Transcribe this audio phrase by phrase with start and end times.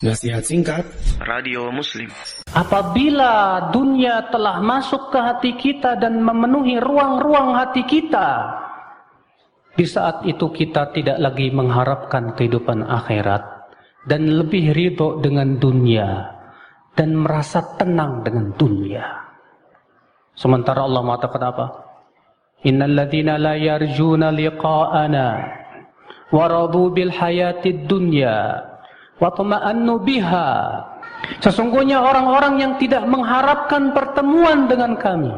[0.00, 0.88] Nasihat singkat
[1.28, 2.08] Radio Muslim
[2.56, 8.48] Apabila dunia telah masuk ke hati kita dan memenuhi ruang-ruang hati kita,
[9.76, 13.44] di saat itu kita tidak lagi mengharapkan kehidupan akhirat
[14.08, 16.32] dan lebih ridho dengan dunia
[16.96, 19.04] dan merasa tenang dengan dunia.
[20.32, 21.66] Sementara Allah mengatakan apa?
[22.64, 25.28] Innal ladzina la yarjuna liqa'ana
[26.32, 28.69] wa radu bil hayatid dunya
[29.20, 30.50] watama'annu biha.
[31.44, 35.30] Sesungguhnya orang-orang yang tidak mengharapkan pertemuan dengan kami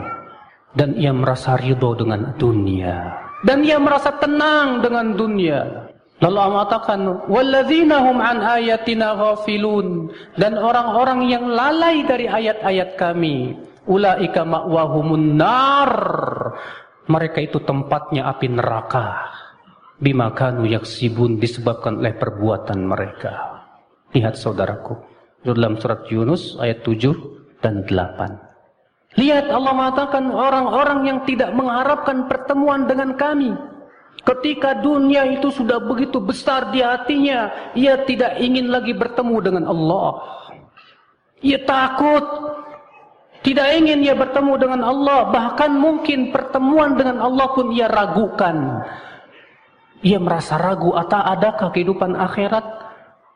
[0.78, 5.90] dan ia merasa ridho dengan dunia dan ia merasa tenang dengan dunia.
[6.22, 13.58] Lalu Allah mengatakan, "Walladzina hum an ayatina ghafilun." Dan orang-orang yang lalai dari ayat-ayat kami,
[13.90, 15.92] ulaika ma'wahumun nar.
[17.10, 19.34] Mereka itu tempatnya api neraka.
[19.98, 23.61] Bima kanu yaksibun disebabkan oleh perbuatan mereka.
[24.12, 24.96] Lihat saudaraku.
[25.42, 28.52] Dalam surat Yunus ayat 7 dan 8.
[29.18, 33.52] Lihat Allah mengatakan orang-orang yang tidak mengharapkan pertemuan dengan kami.
[34.22, 40.08] Ketika dunia itu sudah begitu besar di hatinya, ia tidak ingin lagi bertemu dengan Allah.
[41.42, 42.22] Ia takut.
[43.42, 45.26] Tidak ingin ia bertemu dengan Allah.
[45.26, 48.86] Bahkan mungkin pertemuan dengan Allah pun ia ragukan.
[50.06, 52.81] Ia merasa ragu, atau adakah kehidupan akhirat?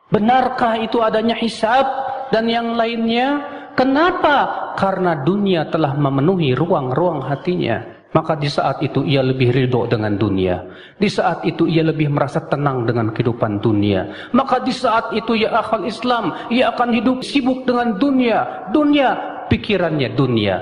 [0.07, 1.83] Benarkah itu adanya hisab
[2.31, 3.43] dan yang lainnya?
[3.75, 4.73] Kenapa?
[4.79, 7.97] Karena dunia telah memenuhi ruang-ruang hatinya.
[8.15, 10.63] Maka di saat itu ia lebih ridho dengan dunia.
[10.95, 14.31] Di saat itu ia lebih merasa tenang dengan kehidupan dunia.
[14.31, 18.71] Maka di saat itu ya akal Islam, ia akan hidup sibuk dengan dunia.
[18.71, 20.55] Dunia, pikirannya dunia.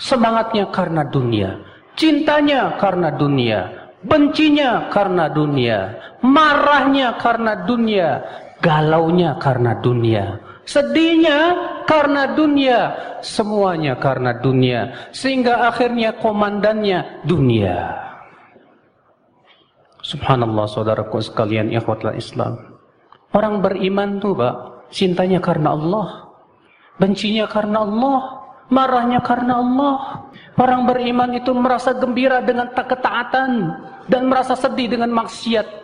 [0.00, 1.62] Semangatnya karena dunia.
[1.94, 3.60] Cintanya karena dunia.
[4.02, 5.94] Bencinya karena dunia.
[6.24, 8.24] Marahnya karena dunia
[8.64, 11.52] galaunya karena dunia, sedihnya
[11.84, 17.92] karena dunia, semuanya karena dunia, sehingga akhirnya komandannya dunia.
[20.00, 22.56] Subhanallah saudaraku sekalian ikhwatlah Islam.
[23.36, 26.32] Orang beriman tuh Pak, cintanya karena Allah,
[26.96, 28.20] bencinya karena Allah,
[28.72, 29.96] marahnya karena Allah.
[30.54, 33.50] Orang beriman itu merasa gembira dengan ketaatan
[34.06, 35.83] dan merasa sedih dengan maksiat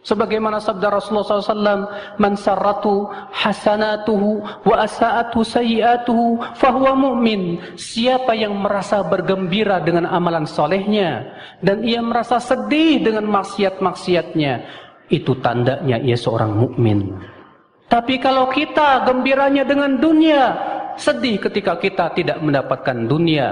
[0.00, 1.84] Sebagaimana sabda Rasulullah SAW,
[2.16, 11.36] "Man sarratu hasanatuhu wa asa'atu sayiatuhu fahuwa mu'min." Siapa yang merasa bergembira dengan amalan solehnya
[11.60, 14.52] dan ia merasa sedih dengan maksiat-maksiatnya,
[15.12, 17.20] itu tandanya ia seorang mukmin.
[17.90, 20.56] Tapi kalau kita gembiranya dengan dunia,
[20.96, 23.48] sedih ketika kita tidak mendapatkan dunia,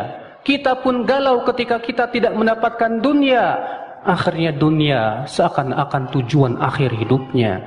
[0.46, 3.58] kita pun galau ketika kita tidak mendapatkan dunia,
[4.04, 7.64] akhirnya dunia seakan-akan tujuan akhir hidupnya,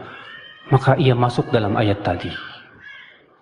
[0.72, 2.32] maka ia masuk dalam ayat tadi.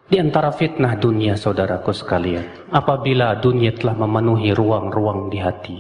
[0.10, 5.78] Di antara fitnah dunia saudaraku sekalian, apabila dunia telah memenuhi ruang-ruang di hati,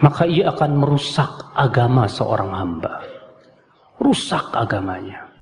[0.00, 3.04] maka ia akan merusak agama seorang hamba.
[4.00, 5.33] Rusak agamanya.